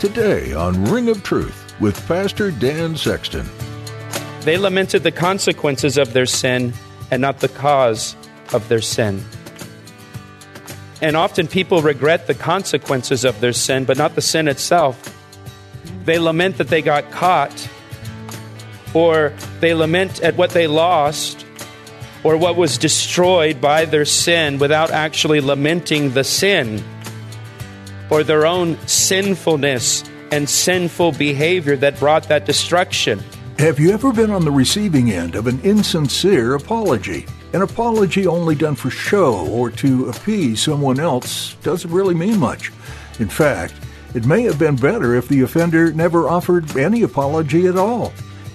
[0.00, 3.46] Today on Ring of Truth with Pastor Dan Sexton.
[4.40, 6.72] They lamented the consequences of their sin
[7.10, 8.16] and not the cause
[8.54, 9.22] of their sin.
[11.02, 15.14] And often people regret the consequences of their sin, but not the sin itself.
[16.06, 17.68] They lament that they got caught,
[18.94, 21.44] or they lament at what they lost,
[22.24, 26.82] or what was destroyed by their sin without actually lamenting the sin
[28.10, 33.20] or their own sinfulness and sinful behavior that brought that destruction.
[33.58, 37.26] Have you ever been on the receiving end of an insincere apology?
[37.52, 42.72] An apology only done for show or to appease someone else doesn't really mean much.
[43.18, 43.74] In fact,
[44.14, 48.12] it may have been better if the offender never offered any apology at all.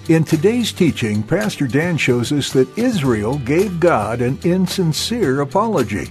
[0.08, 6.10] In today's teaching, Pastor Dan shows us that Israel gave God an insincere apology.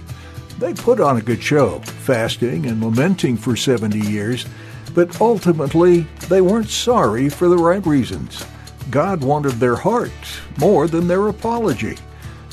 [0.58, 4.46] They put on a good show, fasting and lamenting for 70 years,
[4.94, 8.44] but ultimately they weren't sorry for the right reasons.
[8.90, 10.10] God wanted their heart
[10.58, 11.98] more than their apology.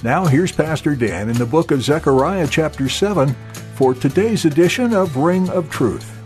[0.04, 3.34] Now here's Pastor Dan in the book of Zechariah chapter 7
[3.76, 6.23] for today's edition of Ring of Truth.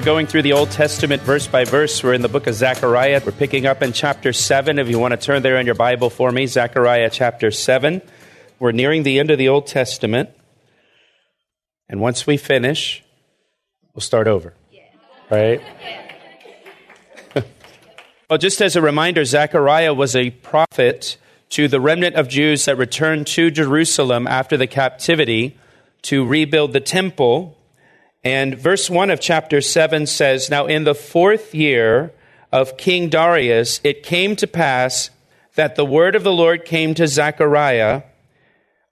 [0.00, 2.02] We're going through the Old Testament verse by verse.
[2.02, 3.20] We're in the book of Zechariah.
[3.22, 4.78] We're picking up in chapter 7.
[4.78, 8.00] If you want to turn there in your Bible for me, Zechariah chapter 7.
[8.58, 10.30] We're nearing the end of the Old Testament.
[11.86, 13.04] And once we finish,
[13.92, 14.54] we'll start over.
[15.30, 15.60] Right?
[18.30, 21.18] well, just as a reminder, Zechariah was a prophet
[21.50, 25.58] to the remnant of Jews that returned to Jerusalem after the captivity
[26.04, 27.58] to rebuild the temple.
[28.22, 32.12] And verse 1 of chapter 7 says, Now in the fourth year
[32.52, 35.10] of King Darius, it came to pass
[35.54, 38.02] that the word of the Lord came to Zechariah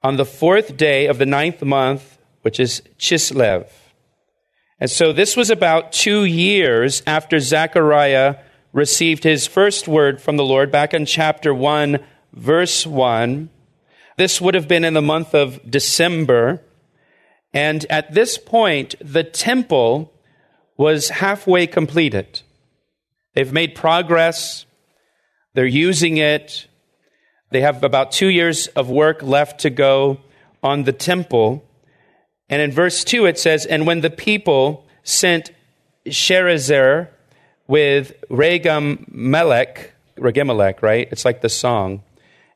[0.03, 3.69] on the fourth day of the ninth month, which is Chislev.
[4.81, 8.37] And so this was about two years after Zechariah
[8.73, 11.99] received his first word from the Lord back in chapter 1,
[12.33, 13.51] verse 1.
[14.17, 16.63] This would have been in the month of December.
[17.53, 20.13] And at this point, the temple
[20.77, 22.43] was halfway completed.
[23.35, 24.67] They've made progress.
[25.55, 26.67] They're using it.
[27.51, 30.21] They have about two years of work left to go
[30.63, 31.65] on the temple.
[32.49, 35.51] And in verse 2, it says, And when the people sent
[36.07, 37.09] Sherezer
[37.67, 41.09] with Regem Melech, Regemelech, right?
[41.11, 42.03] It's like the song,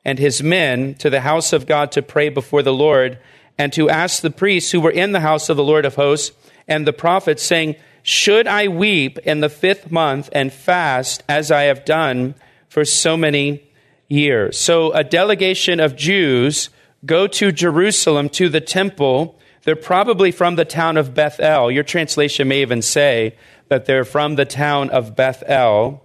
[0.05, 3.19] and his men to the house of God to pray before the Lord
[3.57, 6.35] and to ask the priests who were in the house of the Lord of hosts
[6.67, 11.63] and the prophets, saying, Should I weep in the fifth month and fast as I
[11.63, 12.35] have done
[12.67, 13.63] for so many
[14.07, 14.57] years?
[14.57, 16.69] So a delegation of Jews
[17.05, 19.37] go to Jerusalem to the temple.
[19.63, 21.71] They're probably from the town of Bethel.
[21.71, 23.35] Your translation may even say
[23.67, 26.03] that they're from the town of Bethel.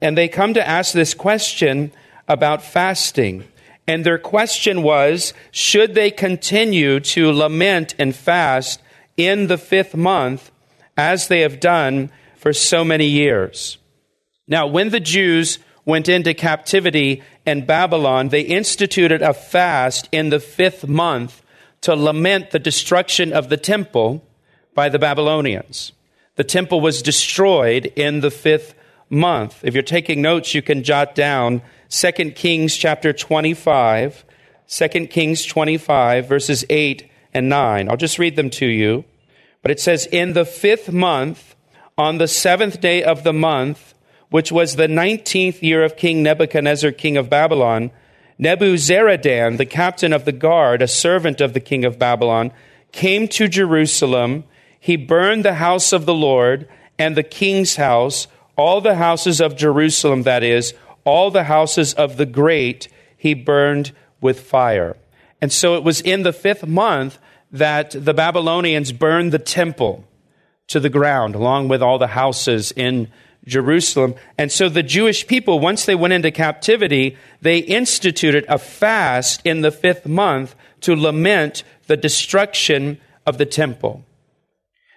[0.00, 1.92] And they come to ask this question
[2.28, 3.44] about fasting.
[3.90, 8.80] And their question was should they continue to lament and fast
[9.16, 10.52] in the fifth month
[10.96, 13.78] as they have done for so many years?
[14.46, 20.38] Now, when the Jews went into captivity in Babylon, they instituted a fast in the
[20.38, 21.42] fifth month
[21.80, 24.24] to lament the destruction of the temple
[24.72, 25.90] by the Babylonians.
[26.36, 28.72] The temple was destroyed in the fifth
[29.08, 29.64] month.
[29.64, 34.24] If you're taking notes, you can jot down 2 Kings chapter 25,
[34.68, 37.88] 2 Kings 25, verses 8 and 9.
[37.90, 39.04] I'll just read them to you.
[39.60, 41.56] But it says, In the fifth month,
[41.98, 43.94] on the seventh day of the month,
[44.30, 47.90] which was the nineteenth year of King Nebuchadnezzar, king of Babylon,
[48.38, 52.52] Nebuzaradan, the captain of the guard, a servant of the king of Babylon,
[52.92, 54.44] came to Jerusalem.
[54.78, 59.56] He burned the house of the Lord and the king's house, all the houses of
[59.56, 60.72] Jerusalem, that is,
[61.04, 64.96] all the houses of the great, he burned with fire.
[65.40, 67.18] And so it was in the fifth month
[67.50, 70.04] that the Babylonians burned the temple
[70.68, 73.08] to the ground, along with all the houses in
[73.44, 74.14] Jerusalem.
[74.38, 79.62] And so the Jewish people, once they went into captivity, they instituted a fast in
[79.62, 84.04] the fifth month to lament the destruction of the temple.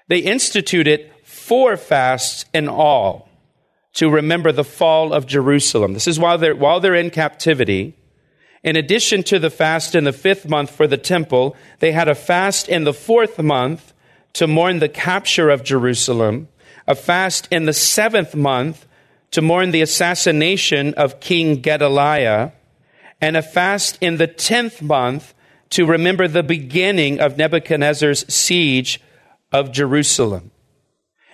[0.07, 3.29] They instituted four fasts in all
[3.93, 5.93] to remember the fall of Jerusalem.
[5.93, 7.95] This is while they're, while they're in captivity.
[8.63, 12.15] In addition to the fast in the fifth month for the temple, they had a
[12.15, 13.93] fast in the fourth month
[14.33, 16.47] to mourn the capture of Jerusalem,
[16.87, 18.87] a fast in the seventh month
[19.31, 22.53] to mourn the assassination of King Gedaliah,
[23.21, 25.33] and a fast in the tenth month
[25.71, 29.01] to remember the beginning of Nebuchadnezzar's siege
[29.51, 30.51] of Jerusalem.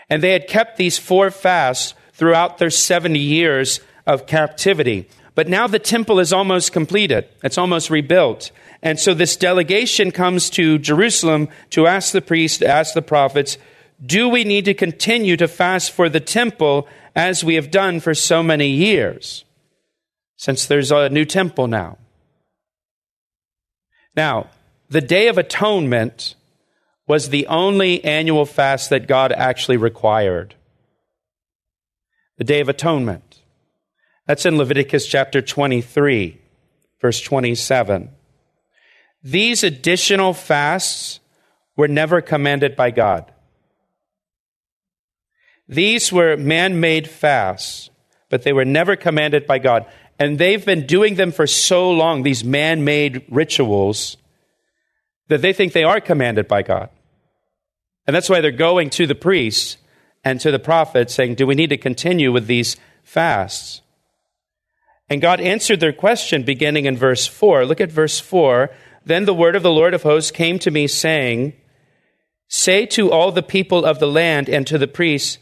[0.09, 5.07] And they had kept these four fasts throughout their 70 years of captivity.
[5.35, 7.29] But now the temple is almost completed.
[7.43, 8.51] It's almost rebuilt.
[8.81, 13.57] And so this delegation comes to Jerusalem to ask the priests, ask the prophets,
[14.05, 18.13] do we need to continue to fast for the temple as we have done for
[18.13, 19.45] so many years?
[20.35, 21.97] Since there's a new temple now.
[24.15, 24.49] Now,
[24.89, 26.35] the Day of Atonement
[27.07, 30.55] was the only annual fast that God actually required.
[32.39, 33.41] The Day of Atonement.
[34.25, 36.39] That's in Leviticus chapter 23,
[37.01, 38.11] verse 27.
[39.21, 41.19] These additional fasts
[41.75, 43.29] were never commanded by God.
[45.67, 47.89] These were man made fasts,
[48.29, 49.85] but they were never commanded by God.
[50.17, 54.15] And they've been doing them for so long, these man made rituals,
[55.27, 56.89] that they think they are commanded by God.
[58.07, 59.75] And that's why they're going to the priests
[60.23, 63.81] and to the prophets saying, Do we need to continue with these fasts?
[65.09, 67.65] And God answered their question beginning in verse 4.
[67.65, 68.69] Look at verse 4.
[69.05, 71.53] Then the word of the Lord of hosts came to me, saying,
[72.47, 75.39] Say to all the people of the land and to the priests,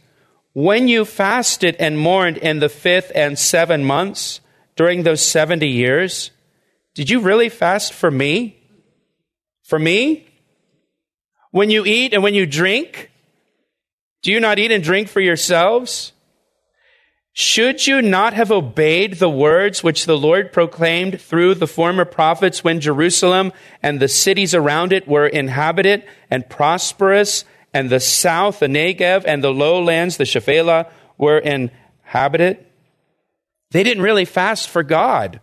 [0.53, 4.39] When you fasted and mourned in the fifth and seven months
[4.75, 6.31] during those 70 years,
[6.95, 8.57] did you really fast for me?
[9.63, 10.27] For me?
[11.51, 13.11] When you eat and when you drink,
[14.27, 16.11] do you not eat and drink for yourselves?
[17.31, 22.61] Should you not have obeyed the words which the Lord proclaimed through the former prophets
[22.61, 28.67] when Jerusalem and the cities around it were inhabited and prosperous, and the south, the
[28.67, 32.65] Negev, and the lowlands, the Shephelah, were inhabited?
[33.71, 35.39] They didn't really fast for God.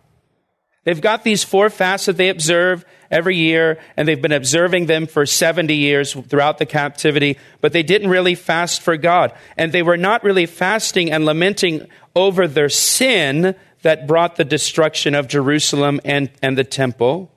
[0.85, 5.07] They've got these four fasts that they observe every year, and they've been observing them
[5.07, 9.33] for 70 years throughout the captivity, but they didn't really fast for God.
[9.57, 15.15] And they were not really fasting and lamenting over their sin that brought the destruction
[15.15, 17.31] of Jerusalem and, and the temple.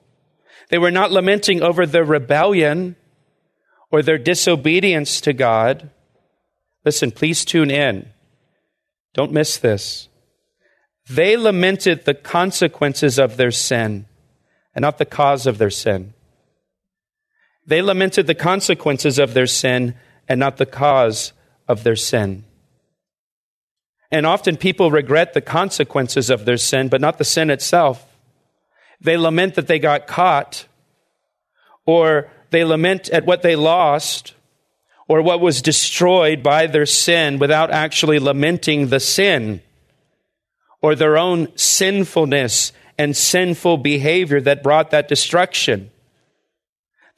[0.70, 2.96] They were not lamenting over their rebellion
[3.90, 5.90] or their disobedience to God.
[6.84, 8.08] Listen, please tune in.
[9.14, 10.07] Don't miss this.
[11.08, 14.06] They lamented the consequences of their sin
[14.74, 16.14] and not the cause of their sin.
[17.66, 19.94] They lamented the consequences of their sin
[20.28, 21.32] and not the cause
[21.66, 22.44] of their sin.
[24.10, 28.04] And often people regret the consequences of their sin, but not the sin itself.
[29.00, 30.66] They lament that they got caught,
[31.84, 34.34] or they lament at what they lost,
[35.08, 39.60] or what was destroyed by their sin without actually lamenting the sin,
[40.80, 45.90] or their own sinfulness and sinful behavior that brought that destruction.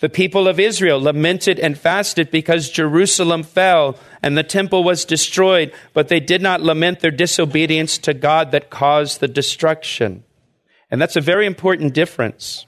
[0.00, 5.72] The people of Israel lamented and fasted because Jerusalem fell and the temple was destroyed,
[5.92, 10.24] but they did not lament their disobedience to God that caused the destruction.
[10.90, 12.66] And that's a very important difference.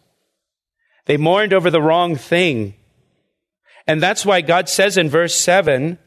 [1.07, 2.75] They mourned over the wrong thing.
[3.87, 5.99] And that's why God says in verse 7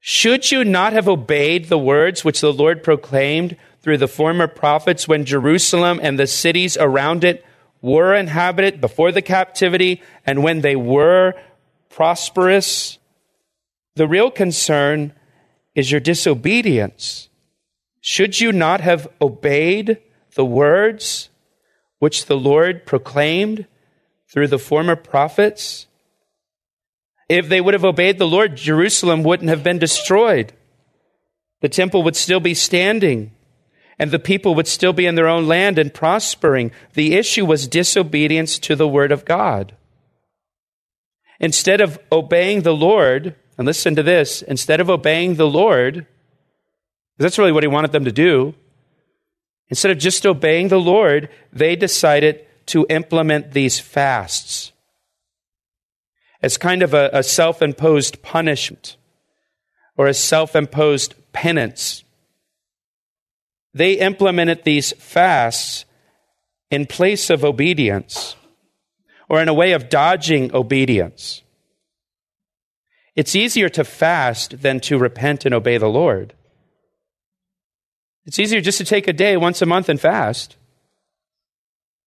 [0.00, 5.06] Should you not have obeyed the words which the Lord proclaimed through the former prophets
[5.06, 7.44] when Jerusalem and the cities around it
[7.82, 11.34] were inhabited before the captivity and when they were
[11.90, 12.98] prosperous.
[13.96, 15.12] The real concern
[15.74, 17.28] is your disobedience.
[18.00, 19.98] Should you not have obeyed
[20.34, 21.28] the words
[21.98, 23.66] which the Lord proclaimed
[24.32, 25.86] through the former prophets?
[27.28, 30.54] If they would have obeyed the Lord, Jerusalem wouldn't have been destroyed.
[31.60, 33.32] The temple would still be standing
[33.98, 36.72] and the people would still be in their own land and prospering.
[36.94, 39.76] The issue was disobedience to the word of God.
[41.40, 46.06] Instead of obeying the Lord, and listen to this, instead of obeying the Lord,
[47.18, 48.54] That's really what he wanted them to do.
[49.68, 54.72] Instead of just obeying the Lord, they decided to implement these fasts
[56.42, 58.96] as kind of a, a self imposed punishment
[59.96, 62.03] or a self imposed penance.
[63.74, 65.84] They implemented these fasts
[66.70, 68.36] in place of obedience
[69.28, 71.42] or in a way of dodging obedience.
[73.16, 76.34] It's easier to fast than to repent and obey the Lord.
[78.26, 80.56] It's easier just to take a day once a month and fast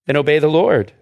[0.06, 0.94] than obey the Lord.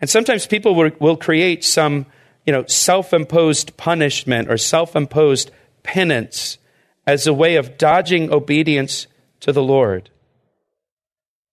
[0.00, 2.06] And sometimes people will, will create some,
[2.46, 5.50] you know, self-imposed punishment or self-imposed
[5.82, 6.58] penance
[7.06, 9.06] as a way of dodging obedience
[9.40, 10.10] to the Lord.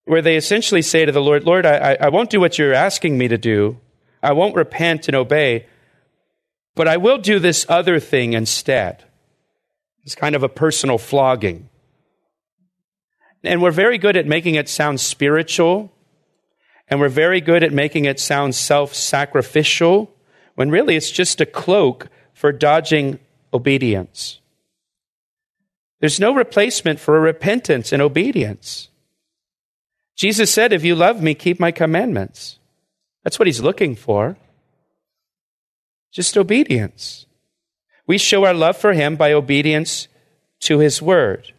[0.06, 3.18] Where they essentially say to the Lord, Lord, I, I won't do what you're asking
[3.18, 3.80] me to do.
[4.22, 5.66] I won't repent and obey,
[6.76, 9.04] but I will do this other thing instead.
[10.04, 11.70] It's kind of a personal flogging.
[13.44, 15.92] And we're very good at making it sound spiritual,
[16.88, 20.14] and we're very good at making it sound self sacrificial,
[20.56, 23.20] when really it's just a cloak for dodging
[23.54, 24.40] obedience.
[26.00, 28.90] There's no replacement for repentance and obedience.
[30.16, 32.60] Jesus said, If you love me, keep my commandments.
[33.24, 34.38] That's what he's looking for.
[36.12, 37.26] Just obedience.
[38.06, 40.08] We show our love for him by obedience
[40.62, 41.54] to his word.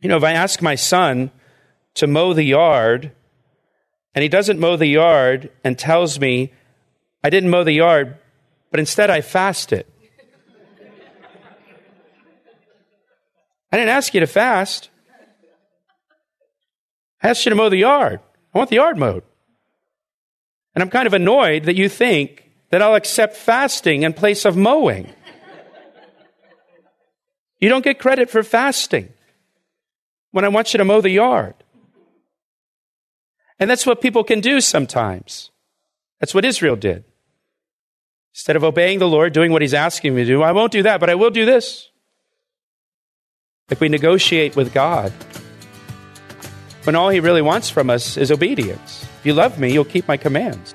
[0.00, 1.30] You know, if I ask my son
[1.94, 3.12] to mow the yard
[4.14, 6.52] and he doesn't mow the yard and tells me,
[7.22, 8.18] I didn't mow the yard,
[8.70, 9.86] but instead I fasted.
[13.74, 14.88] I didn't ask you to fast.
[17.20, 18.20] I asked you to mow the yard.
[18.54, 19.24] I want the yard mowed.
[20.76, 24.56] And I'm kind of annoyed that you think that I'll accept fasting in place of
[24.56, 25.12] mowing.
[27.58, 29.12] You don't get credit for fasting
[30.30, 31.54] when I want you to mow the yard.
[33.58, 35.50] And that's what people can do sometimes.
[36.20, 37.02] That's what Israel did.
[38.34, 40.84] Instead of obeying the Lord, doing what he's asking me to do, I won't do
[40.84, 41.90] that, but I will do this.
[43.70, 45.10] If we negotiate with God,
[46.82, 49.04] when all he really wants from us is obedience.
[49.20, 50.74] If you love me, you'll keep my commands.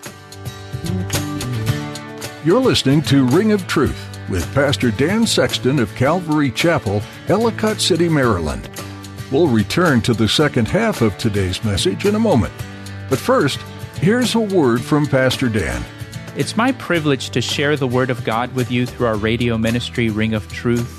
[2.44, 8.10] You're listening to Ring of Truth with Pastor Dan Sexton of Calvary Chapel, Ellicott City,
[8.10, 8.68] Maryland.
[9.32, 12.54] We'll return to the second half of today's message in a moment.
[13.08, 13.60] But first,
[13.98, 15.86] here's a word from Pastor Dan.
[16.36, 20.10] It's my privilege to share the Word of God with you through our radio ministry,
[20.10, 20.99] Ring of Truth.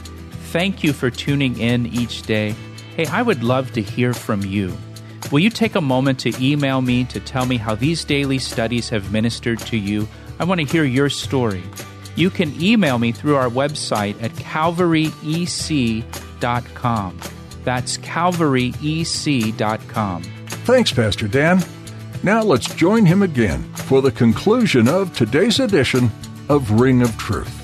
[0.51, 2.57] Thank you for tuning in each day.
[2.97, 4.77] Hey, I would love to hear from you.
[5.31, 8.89] Will you take a moment to email me to tell me how these daily studies
[8.89, 10.09] have ministered to you?
[10.41, 11.63] I want to hear your story.
[12.17, 17.19] You can email me through our website at calvaryec.com.
[17.63, 20.23] That's calvaryec.com.
[20.23, 21.63] Thanks, Pastor Dan.
[22.25, 26.11] Now let's join him again for the conclusion of today's edition
[26.49, 27.60] of Ring of Truth.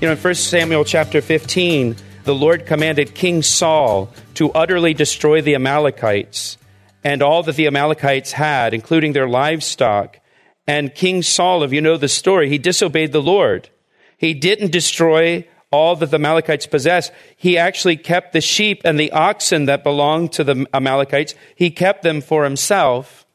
[0.00, 5.42] You know, in 1 Samuel chapter 15, the Lord commanded King Saul to utterly destroy
[5.42, 6.56] the Amalekites
[7.02, 10.20] and all that the Amalekites had, including their livestock.
[10.68, 13.70] And King Saul, if you know the story, he disobeyed the Lord.
[14.16, 17.10] He didn't destroy all that the Amalekites possessed.
[17.36, 21.34] He actually kept the sheep and the oxen that belonged to the Amalekites.
[21.56, 23.26] He kept them for himself.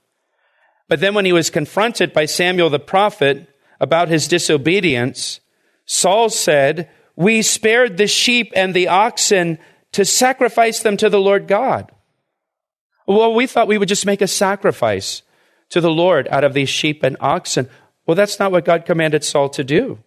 [0.87, 3.49] But then when he was confronted by Samuel the prophet
[3.81, 5.41] about his disobedience,
[5.85, 9.59] Saul said, we spared the sheep and the oxen
[9.91, 11.91] to sacrifice them to the Lord God.
[13.05, 15.21] Well, we thought we would just make a sacrifice
[15.69, 17.69] to the Lord out of these sheep and oxen.
[18.05, 19.99] Well, that's not what God commanded Saul to do.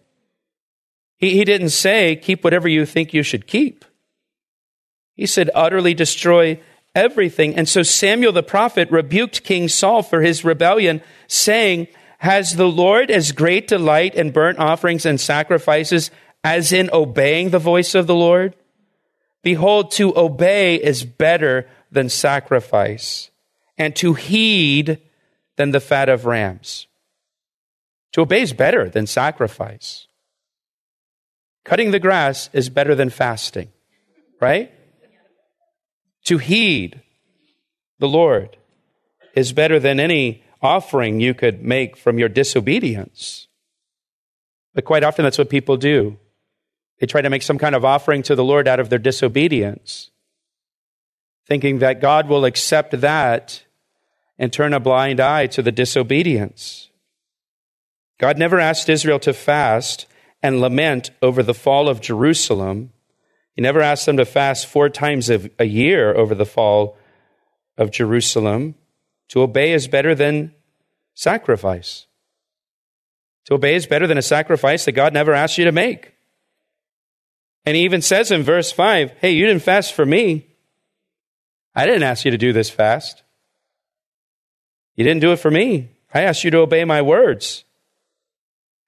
[1.17, 3.85] He, he didn't say, keep whatever you think you should keep.
[5.15, 6.59] He said, utterly destroy
[6.93, 7.55] everything.
[7.55, 13.11] And so Samuel the prophet rebuked King Saul for his rebellion, saying, Has the Lord
[13.11, 16.09] as great delight in burnt offerings and sacrifices
[16.43, 18.55] as in obeying the voice of the Lord?
[19.43, 23.29] Behold, to obey is better than sacrifice,
[23.77, 24.99] and to heed
[25.55, 26.87] than the fat of rams.
[28.13, 30.07] To obey is better than sacrifice.
[31.63, 33.69] Cutting the grass is better than fasting,
[34.41, 34.71] right?
[36.25, 37.01] To heed
[37.99, 38.57] the Lord
[39.35, 43.47] is better than any offering you could make from your disobedience.
[44.73, 46.17] But quite often that's what people do.
[46.99, 50.11] They try to make some kind of offering to the Lord out of their disobedience,
[51.47, 53.63] thinking that God will accept that
[54.37, 56.89] and turn a blind eye to the disobedience.
[58.19, 60.07] God never asked Israel to fast
[60.41, 62.91] and lament over the fall of Jerusalem.
[63.55, 66.97] He never asked them to fast four times a, year over the fall
[67.77, 68.75] of Jerusalem.
[69.29, 70.53] To obey is better than
[71.13, 72.05] sacrifice.
[73.45, 76.13] To obey is better than a sacrifice that God never asked you to make.
[77.65, 80.47] And he even says in verse 5 Hey, you didn't fast for me.
[81.75, 83.23] I didn't ask you to do this fast.
[84.95, 85.89] You didn't do it for me.
[86.13, 87.63] I asked you to obey my words.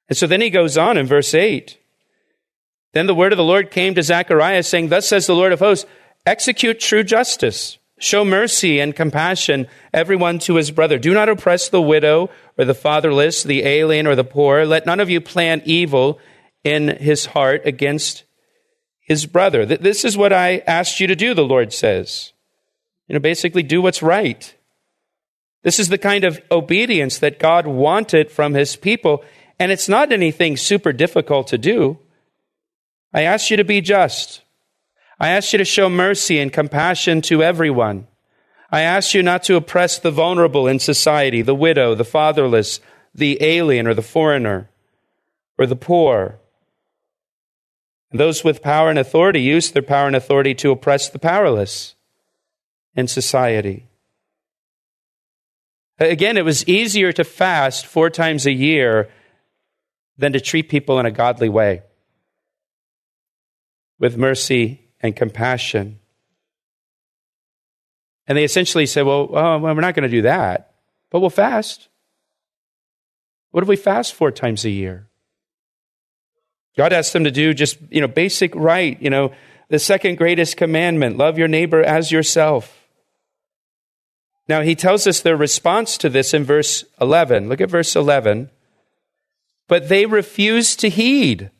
[0.07, 1.77] And so then he goes on in verse 8.
[2.93, 5.59] Then the word of the Lord came to Zechariah, saying, Thus says the Lord of
[5.59, 5.85] hosts,
[6.25, 10.97] execute true justice, show mercy and compassion, everyone to his brother.
[10.97, 14.65] Do not oppress the widow or the fatherless, the alien or the poor.
[14.65, 16.19] Let none of you plan evil
[16.63, 18.23] in his heart against
[18.99, 19.65] his brother.
[19.65, 22.33] This is what I asked you to do, the Lord says.
[23.07, 24.55] You know, basically do what's right.
[25.63, 29.23] This is the kind of obedience that God wanted from his people,
[29.59, 31.99] and it's not anything super difficult to do.
[33.13, 34.41] I ask you to be just.
[35.19, 38.07] I ask you to show mercy and compassion to everyone.
[38.71, 42.79] I ask you not to oppress the vulnerable in society, the widow, the fatherless,
[43.13, 44.69] the alien or the foreigner,
[45.57, 46.39] or the poor.
[48.11, 51.95] And those with power and authority use their power and authority to oppress the powerless
[52.95, 53.87] in society.
[55.99, 59.09] Again, it was easier to fast four times a year
[60.17, 61.81] than to treat people in a godly way
[63.99, 65.99] with mercy and compassion.
[68.27, 70.75] And they essentially said, well, oh, well we're not going to do that,
[71.09, 71.89] but we'll fast.
[73.51, 75.07] What if we fast four times a year?
[76.77, 79.33] God asked them to do just, you know, basic right, you know,
[79.69, 82.75] the second greatest commandment, love your neighbor as yourself.
[84.47, 87.49] Now, he tells us their response to this in verse 11.
[87.49, 88.49] Look at verse 11.
[89.67, 91.51] But they refused to heed.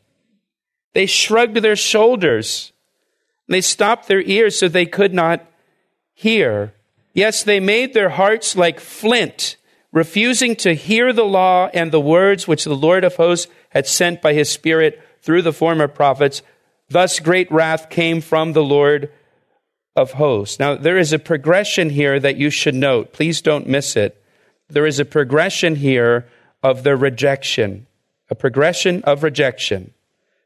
[0.93, 2.71] They shrugged their shoulders.
[3.49, 5.45] They stopped their ears so they could not
[6.13, 6.73] hear.
[7.13, 9.57] Yes, they made their hearts like flint,
[9.91, 14.21] refusing to hear the law and the words which the Lord of hosts had sent
[14.21, 16.43] by his Spirit through the former prophets.
[16.89, 19.11] Thus great wrath came from the Lord
[19.95, 20.59] of hosts.
[20.59, 23.13] Now, there is a progression here that you should note.
[23.13, 24.23] Please don't miss it.
[24.69, 26.27] There is a progression here
[26.61, 27.87] of their rejection,
[28.29, 29.93] a progression of rejection.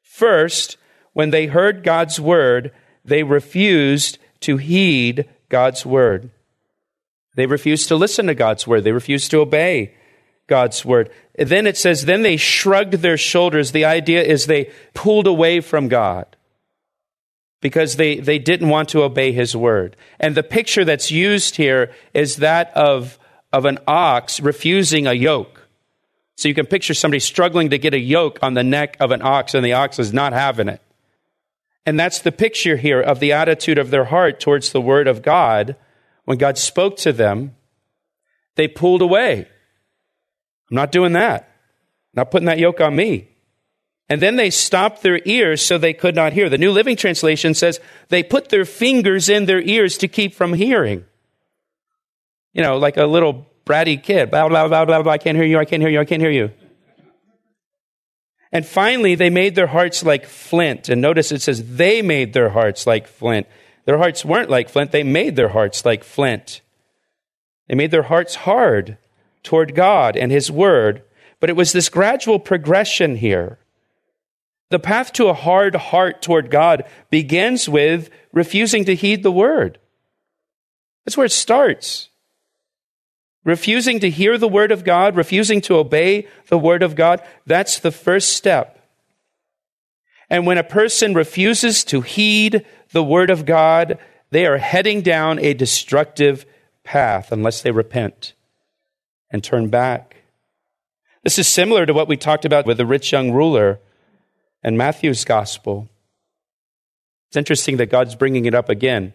[0.02, 0.78] First,
[1.12, 2.72] when they heard God's word,
[3.06, 6.32] they refused to heed God's word.
[7.36, 8.84] They refused to listen to God's word.
[8.84, 9.94] They refused to obey
[10.48, 11.10] God's word.
[11.36, 13.72] then it says, then they shrugged their shoulders.
[13.72, 16.36] The idea is they pulled away from God
[17.62, 19.96] because they, they didn't want to obey his word.
[20.20, 23.18] And the picture that's used here is that of,
[23.54, 25.68] of an ox refusing a yoke.
[26.36, 29.22] So you can picture somebody struggling to get a yoke on the neck of an
[29.22, 30.82] ox, and the ox is not having it.
[31.86, 35.22] And that's the picture here of the attitude of their heart towards the Word of
[35.22, 35.76] God.
[36.26, 37.56] When God spoke to them,
[38.56, 39.48] they pulled away.
[40.72, 41.50] I'm not doing that.
[42.13, 43.30] not putting that yoke on me.
[44.10, 46.50] And then they stopped their ears so they could not hear.
[46.50, 50.54] The New Living Translation says they put their fingers in their ears to keep from
[50.54, 51.06] hearing.
[52.54, 54.30] You know, like a little bratty kid.
[54.30, 55.12] Blah, blah, blah, blah, blah.
[55.13, 55.58] I can't hear you.
[55.58, 56.00] I can't hear you.
[56.00, 56.52] I can't hear you.
[58.54, 60.88] And finally, they made their hearts like flint.
[60.88, 63.48] And notice it says they made their hearts like flint.
[63.86, 64.92] Their hearts weren't like flint.
[64.92, 66.62] They made their hearts like flint.
[67.68, 68.98] They made their hearts hard
[69.42, 71.02] toward God and His Word.
[71.39, 73.58] But it was this gradual progression here.
[74.70, 79.80] The path to a hard heart toward God begins with refusing to heed the Word.
[81.04, 82.10] That's where it starts
[83.43, 87.79] refusing to hear the word of God, refusing to obey the word of God, that's
[87.79, 88.79] the first step.
[90.29, 93.99] And when a person refuses to heed the word of God,
[94.32, 96.45] they are heading down a destructive
[96.84, 98.34] path unless they repent
[99.29, 100.17] and turn back.
[101.23, 103.79] This is similar to what we talked about with the rich young ruler
[104.63, 105.89] in Matthew's gospel.
[107.29, 109.13] It's interesting that God's bringing it up again.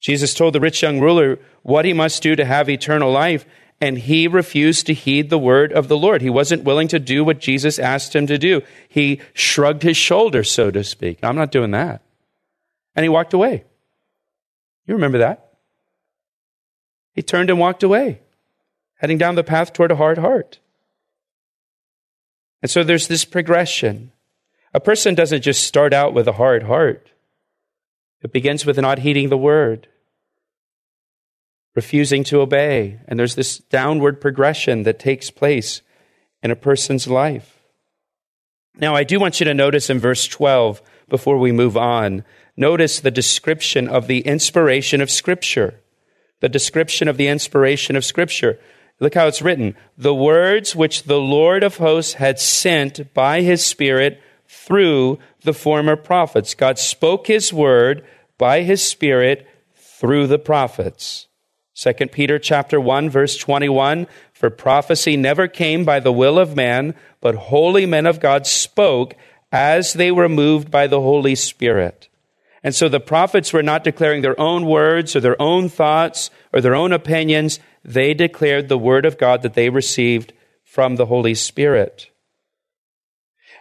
[0.00, 3.44] Jesus told the rich young ruler what he must do to have eternal life,
[3.80, 6.22] and he refused to heed the word of the Lord.
[6.22, 8.62] He wasn't willing to do what Jesus asked him to do.
[8.88, 11.18] He shrugged his shoulders, so to speak.
[11.22, 12.02] I'm not doing that.
[12.94, 13.64] And he walked away.
[14.86, 15.52] You remember that?
[17.14, 18.20] He turned and walked away,
[18.96, 20.60] heading down the path toward a hard heart.
[22.62, 24.12] And so there's this progression.
[24.74, 27.10] A person doesn't just start out with a hard heart.
[28.22, 29.88] It begins with not heeding the word,
[31.74, 32.98] refusing to obey.
[33.06, 35.82] And there's this downward progression that takes place
[36.42, 37.58] in a person's life.
[38.76, 42.24] Now, I do want you to notice in verse 12, before we move on.
[42.56, 45.80] Notice the description of the inspiration of Scripture.
[46.40, 48.58] The description of the inspiration of Scripture.
[49.00, 49.76] Look how it's written.
[49.96, 55.94] The words which the Lord of hosts had sent by his Spirit through the former
[55.94, 56.54] prophets.
[56.54, 58.04] God spoke his word
[58.38, 61.26] by his Spirit through the prophets.
[61.74, 66.92] 2 Peter chapter 1 verse 21 for prophecy never came by the will of man
[67.20, 69.14] but holy men of God spoke
[69.52, 72.08] as they were moved by the Holy Spirit.
[72.62, 76.60] And so the prophets were not declaring their own words or their own thoughts or
[76.60, 77.60] their own opinions.
[77.84, 80.32] They declared the word of God that they received
[80.64, 82.10] from the Holy Spirit.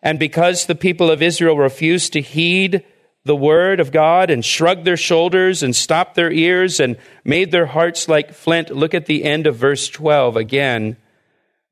[0.02, 2.84] And because the people of Israel refused to heed
[3.28, 7.68] the word of God and shrugged their shoulders and stopped their ears and made their
[7.68, 8.76] hearts like flint.
[8.76, 10.98] Look at the end of verse 12 again.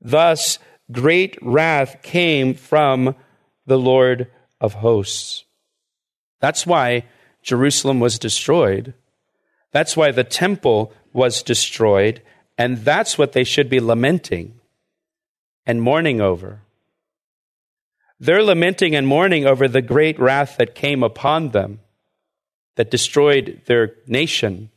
[0.01, 0.59] Thus,
[0.91, 3.15] great wrath came from
[3.65, 4.27] the Lord
[4.61, 5.45] of hosts.
[6.41, 7.05] That's why
[7.41, 8.93] Jerusalem was destroyed.
[9.71, 12.21] That's why the temple was destroyed.
[12.57, 14.59] And that's what they should be lamenting
[15.65, 16.61] and mourning over.
[18.19, 21.81] They're lamenting and mourning over the great wrath that came upon them,
[22.75, 24.71] that destroyed their nation.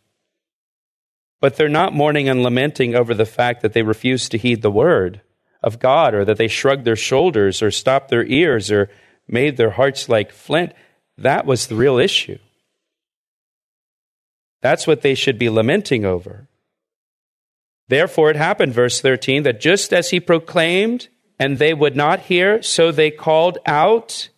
[1.40, 4.70] But they're not mourning and lamenting over the fact that they refused to heed the
[4.70, 5.20] word
[5.62, 8.90] of God, or that they shrugged their shoulders, or stopped their ears, or
[9.29, 10.72] made their hearts like flint.
[11.16, 12.38] That was the real issue.
[14.61, 16.48] That's what they should be lamenting over.
[17.88, 22.62] Therefore, it happened, verse 13, that just as he proclaimed and they would not hear,
[22.62, 24.29] so they called out,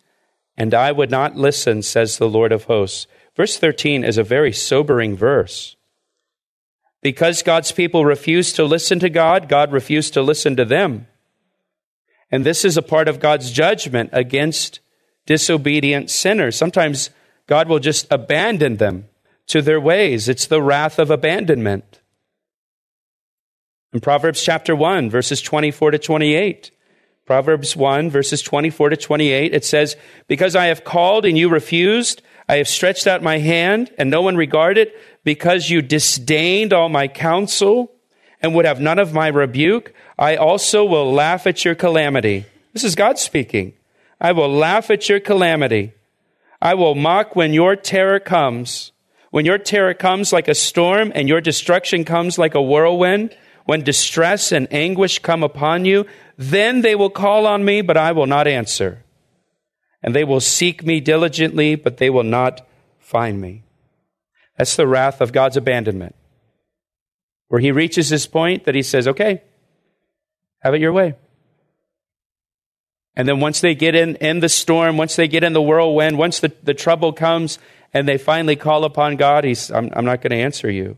[0.55, 3.07] and I would not listen, says the Lord of hosts.
[3.35, 5.75] Verse 13 is a very sobering verse.
[7.01, 11.07] Because God's people refused to listen to God, God refused to listen to them.
[12.29, 14.79] And this is a part of God's judgment against
[15.25, 16.55] disobedient sinners.
[16.55, 17.09] Sometimes
[17.47, 19.09] God will just abandon them
[19.47, 20.29] to their ways.
[20.29, 21.99] It's the wrath of abandonment.
[23.91, 26.71] In Proverbs chapter 1, verses 24 to 28,
[27.25, 29.95] Proverbs 1, verses 24 to 28, it says,
[30.27, 34.21] Because I have called and you refused, I have stretched out my hand and no
[34.21, 34.91] one regarded,
[35.23, 37.91] because you disdained all my counsel
[38.41, 42.45] and would have none of my rebuke, I also will laugh at your calamity.
[42.73, 43.73] This is God speaking.
[44.19, 45.93] I will laugh at your calamity.
[46.61, 48.91] I will mock when your terror comes.
[49.29, 53.83] When your terror comes like a storm and your destruction comes like a whirlwind, when
[53.83, 56.05] distress and anguish come upon you,
[56.37, 59.03] then they will call on me, but I will not answer.
[60.01, 62.67] And they will seek me diligently, but they will not
[62.99, 63.63] find me.
[64.57, 66.15] That's the wrath of God's abandonment.
[67.47, 69.41] Where he reaches this point that he says, okay,
[70.59, 71.15] have it your way.
[73.15, 76.17] And then once they get in, in the storm, once they get in the whirlwind,
[76.17, 77.59] once the, the trouble comes
[77.93, 80.97] and they finally call upon God, he's, I'm, I'm not going to answer you.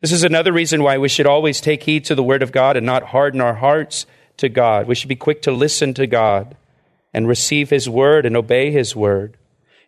[0.00, 2.76] This is another reason why we should always take heed to the Word of God
[2.76, 4.06] and not harden our hearts
[4.36, 4.86] to God.
[4.86, 6.56] We should be quick to listen to God
[7.12, 9.36] and receive His Word and obey His Word.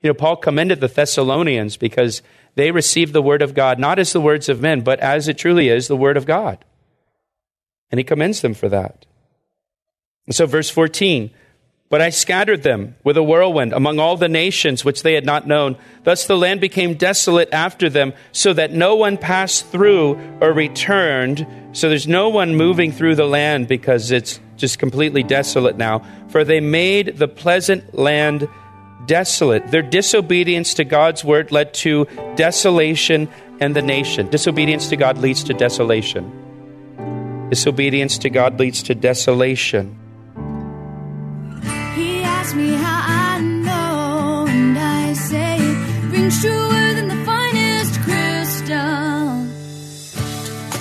[0.03, 2.23] You know, Paul commended the Thessalonians because
[2.57, 5.39] they received the Word of God not as the words of men, but as it
[5.39, 6.65] truly is, the Word of God.
[7.91, 9.07] And he commends them for that.
[10.27, 11.31] And so, verse 14
[11.91, 15.49] but I scattered them with a whirlwind among all the nations which they had not
[15.49, 15.77] known.
[16.05, 21.45] Thus the land became desolate after them, so that no one passed through or returned.
[21.73, 26.07] So there's no one moving through the land because it's just completely desolate now.
[26.29, 28.49] For they made the pleasant land
[29.07, 29.67] desolate.
[29.73, 34.29] Their disobedience to God's word led to desolation and the nation.
[34.29, 37.49] Disobedience to God leads to desolation.
[37.51, 40.00] Disobedience to God leads to desolation.
[42.51, 49.47] Asked me how I know, and I say it rings truer than the finest crystal.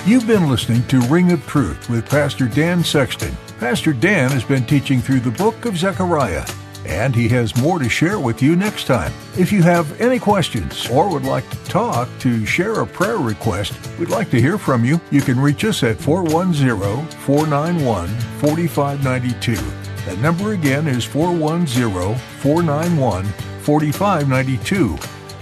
[0.04, 3.36] You've been listening to Ring of Truth with Pastor Dan Sexton.
[3.60, 6.44] Pastor Dan has been teaching through the book of Zechariah,
[6.86, 9.12] and he has more to share with you next time.
[9.38, 13.74] If you have any questions or would like to talk to share a prayer request,
[13.96, 15.00] we'd like to hear from you.
[15.12, 18.08] You can reach us at 410 491
[18.40, 19.79] 4592.
[20.06, 24.98] That number again is 410 491 4592.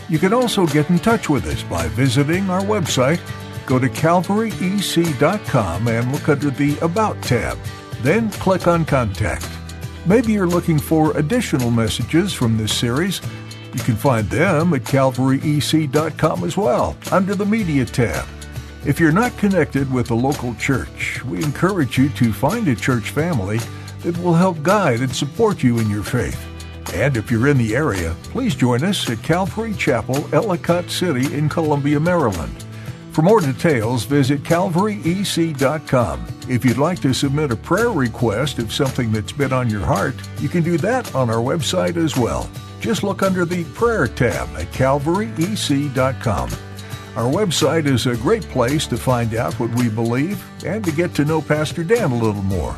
[0.08, 3.20] You can also get in touch with us by visiting our website.
[3.66, 7.58] Go to calvaryec.com and look under the About tab.
[8.00, 9.48] Then click on Contact.
[10.06, 13.20] Maybe you're looking for additional messages from this series.
[13.74, 18.26] You can find them at calvaryec.com as well, under the Media tab.
[18.86, 23.10] If you're not connected with a local church, we encourage you to find a church
[23.10, 23.58] family
[24.02, 26.44] that will help guide and support you in your faith.
[26.94, 31.48] And if you're in the area, please join us at Calvary Chapel, Ellicott City in
[31.48, 32.64] Columbia, Maryland.
[33.12, 36.26] For more details, visit calvaryec.com.
[36.48, 40.14] If you'd like to submit a prayer request of something that's been on your heart,
[40.40, 42.48] you can do that on our website as well.
[42.80, 46.50] Just look under the Prayer tab at calvaryec.com.
[47.16, 51.12] Our website is a great place to find out what we believe and to get
[51.16, 52.76] to know Pastor Dan a little more.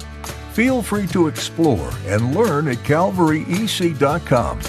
[0.53, 4.61] Feel free to explore and learn at calvaryec.com.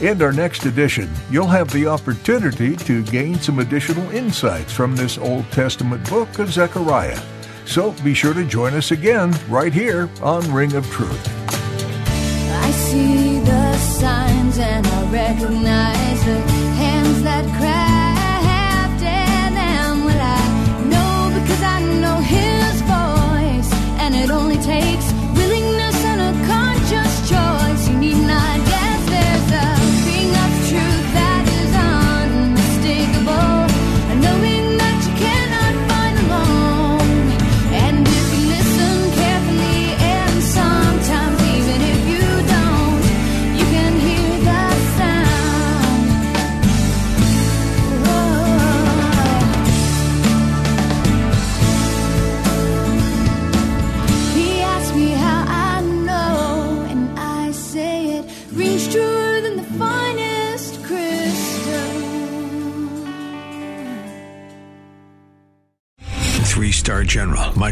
[0.00, 5.16] In our next edition, you'll have the opportunity to gain some additional insights from this
[5.16, 7.20] Old Testament book of Zechariah.
[7.66, 11.28] So be sure to join us again right here on Ring of Truth.
[11.48, 16.40] I see the signs and I recognize the
[16.78, 20.04] hands that crafted them.
[20.04, 25.17] Well, I know because I know His voice, and it only takes